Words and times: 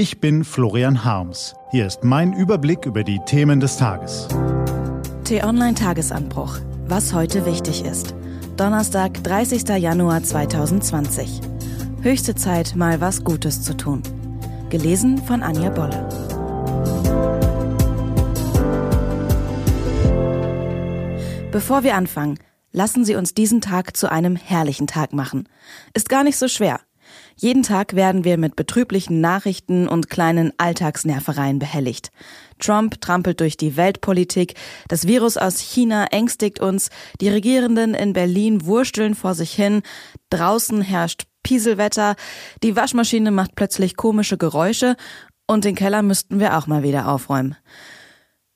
Ich 0.00 0.18
bin 0.18 0.44
Florian 0.44 1.04
Harms. 1.04 1.54
Hier 1.72 1.86
ist 1.86 2.04
mein 2.04 2.32
Überblick 2.32 2.86
über 2.86 3.04
die 3.04 3.20
Themen 3.26 3.60
des 3.60 3.76
Tages. 3.76 4.28
T-Online 5.24 5.74
Tagesanbruch. 5.74 6.56
Was 6.86 7.12
heute 7.12 7.44
wichtig 7.44 7.84
ist. 7.84 8.14
Donnerstag, 8.56 9.22
30. 9.22 9.68
Januar 9.76 10.22
2020. 10.22 11.42
Höchste 12.00 12.34
Zeit, 12.34 12.76
mal 12.76 13.02
was 13.02 13.24
Gutes 13.24 13.60
zu 13.60 13.76
tun. 13.76 14.02
Gelesen 14.70 15.18
von 15.18 15.42
Anja 15.42 15.68
Bolle. 15.68 16.08
Bevor 21.52 21.84
wir 21.84 21.94
anfangen, 21.94 22.38
lassen 22.72 23.04
Sie 23.04 23.16
uns 23.16 23.34
diesen 23.34 23.60
Tag 23.60 23.98
zu 23.98 24.10
einem 24.10 24.34
herrlichen 24.34 24.86
Tag 24.86 25.12
machen. 25.12 25.46
Ist 25.92 26.08
gar 26.08 26.24
nicht 26.24 26.38
so 26.38 26.48
schwer. 26.48 26.80
Jeden 27.36 27.62
Tag 27.62 27.94
werden 27.94 28.24
wir 28.24 28.36
mit 28.36 28.56
betrüblichen 28.56 29.20
Nachrichten 29.20 29.88
und 29.88 30.10
kleinen 30.10 30.52
Alltagsnervereien 30.58 31.58
behelligt. 31.58 32.10
Trump 32.58 33.00
trampelt 33.00 33.40
durch 33.40 33.56
die 33.56 33.76
Weltpolitik, 33.76 34.54
das 34.88 35.06
Virus 35.06 35.36
aus 35.36 35.58
China 35.58 36.06
ängstigt 36.10 36.60
uns, 36.60 36.90
die 37.20 37.28
Regierenden 37.28 37.94
in 37.94 38.12
Berlin 38.12 38.66
wursteln 38.66 39.14
vor 39.14 39.34
sich 39.34 39.52
hin, 39.52 39.82
draußen 40.28 40.82
herrscht 40.82 41.24
Pieselwetter, 41.42 42.16
die 42.62 42.76
Waschmaschine 42.76 43.30
macht 43.30 43.54
plötzlich 43.56 43.96
komische 43.96 44.36
Geräusche 44.36 44.96
und 45.46 45.64
den 45.64 45.74
Keller 45.74 46.02
müssten 46.02 46.38
wir 46.38 46.56
auch 46.56 46.66
mal 46.66 46.82
wieder 46.82 47.08
aufräumen. 47.08 47.56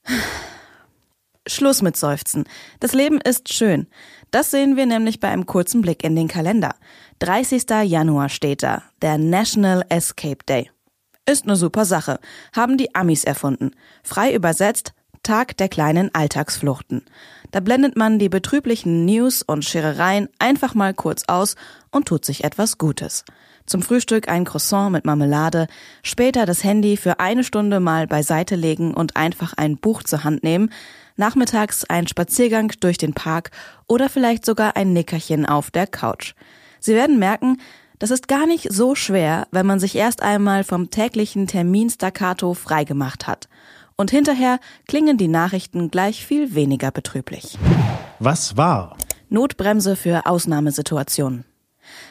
Schluss 1.46 1.82
mit 1.82 1.96
Seufzen. 1.96 2.44
Das 2.80 2.94
Leben 2.94 3.20
ist 3.20 3.52
schön. 3.52 3.86
Das 4.34 4.50
sehen 4.50 4.76
wir 4.76 4.84
nämlich 4.84 5.20
bei 5.20 5.28
einem 5.28 5.46
kurzen 5.46 5.80
Blick 5.80 6.02
in 6.02 6.16
den 6.16 6.26
Kalender. 6.26 6.74
30. 7.20 7.66
Januar 7.84 8.28
steht 8.28 8.64
da, 8.64 8.82
der 9.00 9.16
National 9.16 9.84
Escape 9.90 10.44
Day. 10.48 10.72
Ist 11.24 11.44
eine 11.44 11.54
super 11.54 11.84
Sache, 11.84 12.18
haben 12.52 12.76
die 12.76 12.96
Amis 12.96 13.22
erfunden. 13.22 13.70
Frei 14.02 14.34
übersetzt, 14.34 14.92
Tag 15.22 15.56
der 15.58 15.68
kleinen 15.68 16.12
Alltagsfluchten. 16.16 17.04
Da 17.52 17.60
blendet 17.60 17.96
man 17.96 18.18
die 18.18 18.28
betrüblichen 18.28 19.04
News 19.04 19.42
und 19.42 19.64
Scherereien 19.64 20.28
einfach 20.40 20.74
mal 20.74 20.94
kurz 20.94 21.22
aus 21.28 21.54
und 21.92 22.08
tut 22.08 22.24
sich 22.24 22.42
etwas 22.42 22.76
Gutes. 22.76 23.24
Zum 23.66 23.80
Frühstück 23.80 24.28
ein 24.28 24.44
Croissant 24.44 24.92
mit 24.92 25.06
Marmelade, 25.06 25.68
später 26.02 26.44
das 26.44 26.64
Handy 26.64 26.98
für 26.98 27.18
eine 27.18 27.44
Stunde 27.44 27.80
mal 27.80 28.06
beiseite 28.06 28.56
legen 28.56 28.92
und 28.92 29.16
einfach 29.16 29.54
ein 29.54 29.78
Buch 29.78 30.02
zur 30.02 30.22
Hand 30.22 30.44
nehmen, 30.44 30.70
nachmittags 31.16 31.84
ein 31.84 32.06
Spaziergang 32.06 32.72
durch 32.80 32.98
den 32.98 33.14
Park 33.14 33.50
oder 33.88 34.10
vielleicht 34.10 34.44
sogar 34.44 34.76
ein 34.76 34.92
Nickerchen 34.92 35.46
auf 35.46 35.70
der 35.70 35.86
Couch. 35.86 36.34
Sie 36.78 36.94
werden 36.94 37.18
merken, 37.18 37.58
das 37.98 38.10
ist 38.10 38.28
gar 38.28 38.46
nicht 38.46 38.70
so 38.70 38.94
schwer, 38.94 39.46
wenn 39.50 39.64
man 39.64 39.80
sich 39.80 39.96
erst 39.96 40.22
einmal 40.22 40.62
vom 40.64 40.90
täglichen 40.90 41.46
Terminstaccato 41.46 42.52
freigemacht 42.52 43.26
hat. 43.26 43.48
Und 43.96 44.10
hinterher 44.10 44.58
klingen 44.88 45.16
die 45.16 45.28
Nachrichten 45.28 45.90
gleich 45.90 46.26
viel 46.26 46.54
weniger 46.54 46.90
betrüblich. 46.90 47.56
Was 48.18 48.58
war? 48.58 48.98
Notbremse 49.30 49.96
für 49.96 50.26
Ausnahmesituationen. 50.26 51.44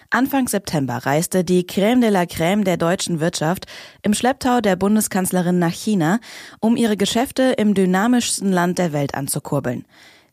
Anfang 0.09 0.47
September 0.47 0.97
reiste 1.05 1.43
die 1.43 1.63
Crème 1.63 2.01
de 2.01 2.09
la 2.09 2.23
Crème 2.23 2.63
der 2.63 2.77
deutschen 2.77 3.19
Wirtschaft 3.19 3.65
im 4.01 4.13
Schlepptau 4.13 4.61
der 4.61 4.75
Bundeskanzlerin 4.75 5.59
nach 5.59 5.73
China, 5.73 6.19
um 6.59 6.75
ihre 6.77 6.97
Geschäfte 6.97 7.53
im 7.57 7.73
dynamischsten 7.73 8.51
Land 8.51 8.77
der 8.77 8.93
Welt 8.93 9.15
anzukurbeln. 9.15 9.85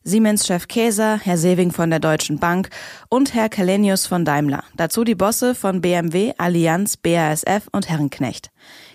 Siemens-Chef 0.03 0.67
Käser, 0.67 1.19
Herr 1.19 1.37
Sewing 1.37 1.71
von 1.71 1.91
der 1.91 1.99
Deutschen 1.99 2.39
Bank 2.39 2.69
und 3.07 3.35
Herr 3.35 3.49
Kalenius 3.49 4.07
von 4.07 4.25
Daimler. 4.25 4.63
Dazu 4.75 5.03
die 5.03 5.13
Bosse 5.13 5.53
von 5.53 5.81
BMW, 5.81 6.33
Allianz, 6.39 6.97
BASF 6.97 7.67
und 7.71 7.87
Herrenknecht. 7.87 8.49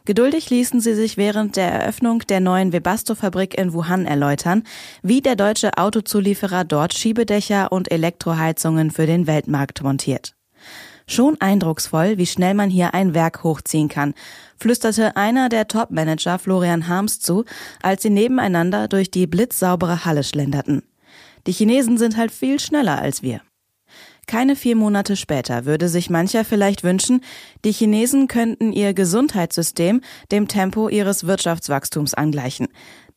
Geduldig 0.04 0.50
ließen 0.50 0.80
sie 0.80 0.94
sich 0.94 1.16
während 1.16 1.56
der 1.56 1.70
Eröffnung 1.70 2.20
der 2.28 2.40
neuen 2.40 2.72
Webasto-Fabrik 2.72 3.56
in 3.56 3.72
Wuhan 3.72 4.04
erläutern, 4.04 4.64
wie 5.02 5.20
der 5.20 5.36
deutsche 5.36 5.78
Autozulieferer 5.78 6.64
dort 6.64 6.92
Schiebedächer 6.94 7.70
und 7.70 7.90
Elektroheizungen 7.90 8.90
für 8.90 9.06
den 9.06 9.28
Weltmarkt 9.28 9.82
montiert. 9.82 10.35
Schon 11.08 11.40
eindrucksvoll, 11.40 12.18
wie 12.18 12.26
schnell 12.26 12.54
man 12.54 12.68
hier 12.68 12.92
ein 12.94 13.14
Werk 13.14 13.44
hochziehen 13.44 13.88
kann, 13.88 14.14
flüsterte 14.58 15.16
einer 15.16 15.48
der 15.48 15.68
Top-Manager 15.68 16.38
Florian 16.38 16.88
Harms 16.88 17.20
zu, 17.20 17.44
als 17.80 18.02
sie 18.02 18.10
nebeneinander 18.10 18.88
durch 18.88 19.10
die 19.10 19.26
blitzsaubere 19.26 20.04
Halle 20.04 20.24
schlenderten. 20.24 20.82
Die 21.46 21.52
Chinesen 21.52 21.96
sind 21.96 22.16
halt 22.16 22.32
viel 22.32 22.58
schneller 22.58 23.00
als 23.00 23.22
wir. 23.22 23.40
Keine 24.26 24.56
vier 24.56 24.74
Monate 24.74 25.14
später 25.14 25.66
würde 25.66 25.88
sich 25.88 26.10
mancher 26.10 26.44
vielleicht 26.44 26.82
wünschen, 26.82 27.20
die 27.64 27.70
Chinesen 27.70 28.26
könnten 28.26 28.72
ihr 28.72 28.92
Gesundheitssystem 28.92 30.00
dem 30.32 30.48
Tempo 30.48 30.88
ihres 30.88 31.28
Wirtschaftswachstums 31.28 32.12
angleichen. 32.12 32.66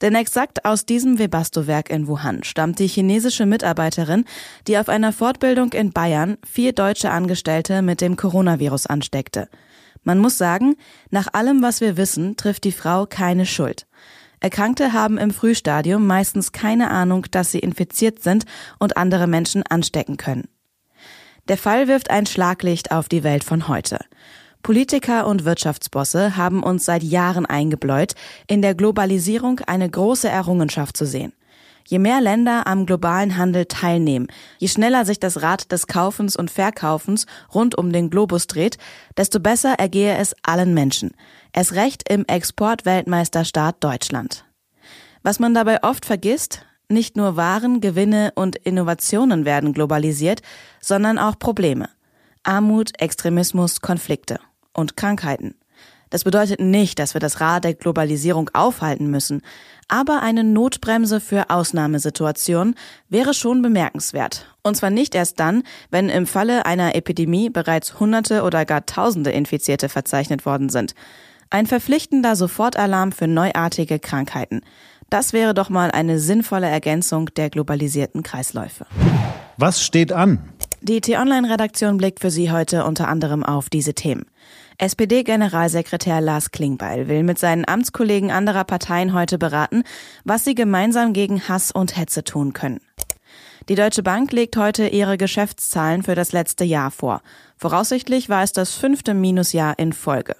Denn 0.01 0.13
exakt 0.13 0.65
aus 0.65 0.85
diesem 0.85 1.17
Webasto-Werk 1.17 1.89
in 1.89 2.07
Wuhan 2.07 2.43
stammt 2.43 2.77
die 2.77 2.87
chinesische 2.87 3.47
Mitarbeiterin, 3.47 4.23
die 4.67 4.77
auf 4.77 4.87
einer 4.87 5.11
Fortbildung 5.11 5.73
in 5.73 5.91
Bayern 5.91 6.37
vier 6.45 6.73
deutsche 6.73 7.09
Angestellte 7.09 7.81
mit 7.81 8.01
dem 8.01 8.15
Coronavirus 8.15 8.85
ansteckte. 8.85 9.49
Man 10.03 10.19
muss 10.19 10.37
sagen, 10.37 10.75
nach 11.09 11.33
allem, 11.33 11.63
was 11.63 11.81
wir 11.81 11.97
wissen, 11.97 12.37
trifft 12.37 12.65
die 12.65 12.71
Frau 12.71 13.07
keine 13.07 13.47
Schuld. 13.47 13.87
Erkrankte 14.41 14.93
haben 14.93 15.17
im 15.17 15.31
Frühstadium 15.31 16.05
meistens 16.05 16.51
keine 16.51 16.91
Ahnung, 16.91 17.25
dass 17.31 17.51
sie 17.51 17.59
infiziert 17.59 18.21
sind 18.21 18.45
und 18.77 18.95
andere 18.95 19.25
Menschen 19.25 19.63
anstecken 19.63 20.15
können. 20.15 20.47
Der 21.49 21.57
Fall 21.57 21.87
wirft 21.87 22.11
ein 22.11 22.27
Schlaglicht 22.27 22.91
auf 22.91 23.09
die 23.09 23.23
Welt 23.23 23.43
von 23.43 23.67
heute. 23.67 23.97
Politiker 24.61 25.25
und 25.25 25.45
Wirtschaftsbosse 25.45 26.37
haben 26.37 26.61
uns 26.61 26.85
seit 26.85 27.01
Jahren 27.01 27.47
eingebläut, 27.47 28.13
in 28.45 28.61
der 28.61 28.75
Globalisierung 28.75 29.59
eine 29.61 29.89
große 29.89 30.29
Errungenschaft 30.29 30.95
zu 30.95 31.05
sehen. 31.05 31.33
Je 31.87 31.97
mehr 31.97 32.21
Länder 32.21 32.67
am 32.67 32.85
globalen 32.85 33.35
Handel 33.35 33.65
teilnehmen, 33.65 34.27
je 34.59 34.67
schneller 34.67 35.05
sich 35.05 35.19
das 35.19 35.41
Rad 35.41 35.71
des 35.71 35.87
Kaufens 35.87 36.35
und 36.35 36.51
Verkaufens 36.51 37.25
rund 37.55 37.75
um 37.75 37.91
den 37.91 38.11
Globus 38.11 38.45
dreht, 38.45 38.77
desto 39.17 39.39
besser 39.39 39.73
ergehe 39.79 40.17
es 40.17 40.35
allen 40.43 40.75
Menschen. 40.75 41.15
Es 41.51 41.73
recht 41.73 42.07
im 42.07 42.25
Exportweltmeisterstaat 42.25 43.77
Deutschland. 43.79 44.45
Was 45.23 45.39
man 45.39 45.55
dabei 45.55 45.83
oft 45.83 46.05
vergisst, 46.05 46.63
nicht 46.89 47.15
nur 47.15 47.35
Waren, 47.35 47.81
Gewinne 47.81 48.31
und 48.35 48.55
Innovationen 48.55 49.45
werden 49.45 49.73
globalisiert, 49.73 50.41
sondern 50.81 51.17
auch 51.17 51.37
Probleme. 51.37 51.89
Armut, 52.43 52.99
Extremismus, 52.99 53.81
Konflikte 53.81 54.39
und 54.73 54.97
Krankheiten. 54.97 55.55
Das 56.09 56.23
bedeutet 56.23 56.59
nicht, 56.59 56.97
dass 56.97 57.13
wir 57.13 57.21
das 57.21 57.39
Rad 57.39 57.63
der 57.65 57.75
Globalisierung 57.75 58.49
aufhalten 58.53 59.11
müssen, 59.11 59.41
aber 59.87 60.21
eine 60.21 60.43
Notbremse 60.43 61.19
für 61.19 61.49
Ausnahmesituationen 61.49 62.75
wäre 63.09 63.33
schon 63.33 63.61
bemerkenswert. 63.61 64.47
Und 64.63 64.75
zwar 64.75 64.89
nicht 64.89 65.13
erst 65.13 65.39
dann, 65.39 65.63
wenn 65.91 66.09
im 66.09 66.25
Falle 66.25 66.65
einer 66.65 66.95
Epidemie 66.95 67.49
bereits 67.49 67.99
Hunderte 67.99 68.43
oder 68.43 68.65
gar 68.65 68.85
Tausende 68.85 69.31
Infizierte 69.31 69.89
verzeichnet 69.89 70.45
worden 70.45 70.69
sind. 70.69 70.95
Ein 71.51 71.65
verpflichtender 71.65 72.35
Sofortalarm 72.35 73.11
für 73.11 73.27
neuartige 73.27 73.99
Krankheiten. 73.99 74.61
Das 75.09 75.33
wäre 75.33 75.53
doch 75.53 75.69
mal 75.69 75.91
eine 75.91 76.19
sinnvolle 76.19 76.67
Ergänzung 76.67 77.33
der 77.35 77.49
globalisierten 77.49 78.23
Kreisläufe. 78.23 78.85
Was 79.57 79.83
steht 79.83 80.11
an? 80.11 80.53
Die 80.81 81.01
T-Online-Redaktion 81.01 81.97
blickt 81.97 82.19
für 82.19 82.31
Sie 82.31 82.51
heute 82.51 82.85
unter 82.85 83.07
anderem 83.07 83.43
auf 83.43 83.69
diese 83.69 83.93
Themen. 83.93 84.25
SPD-Generalsekretär 84.77 86.21
Lars 86.21 86.51
Klingbeil 86.51 87.09
will 87.09 87.23
mit 87.23 87.37
seinen 87.37 87.67
Amtskollegen 87.67 88.31
anderer 88.31 88.63
Parteien 88.63 89.13
heute 89.13 89.37
beraten, 89.37 89.83
was 90.23 90.45
sie 90.45 90.55
gemeinsam 90.55 91.11
gegen 91.11 91.49
Hass 91.49 91.71
und 91.71 91.97
Hetze 91.97 92.23
tun 92.23 92.53
können. 92.53 92.79
Die 93.67 93.75
Deutsche 93.75 94.03
Bank 94.03 94.31
legt 94.31 94.55
heute 94.55 94.87
ihre 94.87 95.17
Geschäftszahlen 95.17 96.01
für 96.01 96.15
das 96.15 96.31
letzte 96.31 96.63
Jahr 96.63 96.91
vor. 96.91 97.21
Voraussichtlich 97.57 98.29
war 98.29 98.41
es 98.41 98.53
das 98.53 98.73
fünfte 98.73 99.13
Minusjahr 99.13 99.77
in 99.77 99.91
Folge. 99.91 100.35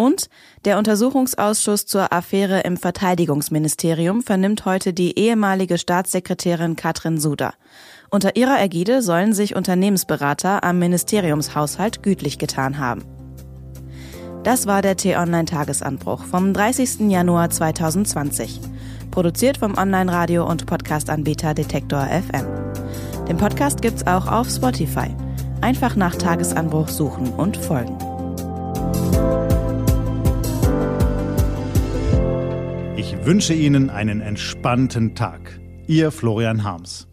Und 0.00 0.28
der 0.64 0.78
Untersuchungsausschuss 0.78 1.84
zur 1.84 2.12
Affäre 2.12 2.60
im 2.60 2.76
Verteidigungsministerium 2.76 4.22
vernimmt 4.22 4.64
heute 4.64 4.92
die 4.92 5.18
ehemalige 5.18 5.76
Staatssekretärin 5.76 6.76
Katrin 6.76 7.18
Suder. 7.18 7.54
Unter 8.08 8.36
ihrer 8.36 8.62
Ägide 8.62 9.02
sollen 9.02 9.32
sich 9.32 9.56
Unternehmensberater 9.56 10.62
am 10.62 10.78
Ministeriumshaushalt 10.78 12.04
gütlich 12.04 12.38
getan 12.38 12.78
haben. 12.78 13.02
Das 14.44 14.68
war 14.68 14.82
der 14.82 14.96
T-Online-Tagesanbruch 14.96 16.22
vom 16.22 16.54
30. 16.54 17.10
Januar 17.10 17.50
2020. 17.50 18.60
Produziert 19.10 19.56
vom 19.56 19.76
Online-Radio- 19.76 20.48
und 20.48 20.66
Podcast-Anbieter 20.66 21.54
Detektor 21.54 22.06
FM. 22.06 22.46
Den 23.26 23.36
Podcast 23.36 23.82
gibt's 23.82 24.06
auch 24.06 24.28
auf 24.28 24.48
Spotify. 24.48 25.08
Einfach 25.60 25.96
nach 25.96 26.14
Tagesanbruch 26.14 26.88
suchen 26.88 27.30
und 27.34 27.56
folgen. 27.56 27.98
Wünsche 33.28 33.52
Ihnen 33.52 33.90
einen 33.90 34.22
entspannten 34.22 35.14
Tag. 35.14 35.60
Ihr 35.86 36.10
Florian 36.10 36.64
Harms. 36.64 37.06